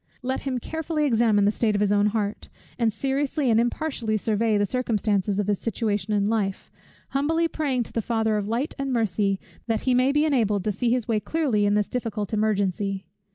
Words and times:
Let 0.23 0.39
him 0.39 0.57
carefully 0.57 1.05
examine 1.05 1.45
the 1.45 1.51
state 1.51 1.75
of 1.75 1.79
his 1.79 1.91
own 1.91 2.07
heart, 2.07 2.49
and 2.79 2.91
seriously 2.91 3.51
and 3.51 3.59
impartially 3.59 4.17
survey 4.17 4.57
the 4.57 4.65
circumstances 4.65 5.39
of 5.39 5.45
his 5.45 5.59
situation 5.59 6.11
in 6.11 6.27
life; 6.27 6.71
humbly 7.09 7.47
praying 7.47 7.83
to 7.83 7.93
the 7.93 8.01
Father 8.01 8.35
of 8.35 8.47
light 8.47 8.73
and 8.79 8.91
mercy, 8.91 9.39
that 9.67 9.81
he 9.81 9.93
may 9.93 10.11
be 10.11 10.25
enabled 10.25 10.63
to 10.63 10.71
see 10.71 10.89
his 10.89 11.07
way 11.07 11.19
clearly 11.19 11.67
in 11.67 11.75
this 11.75 11.87
difficult 11.87 12.33
emergency. 12.33 13.05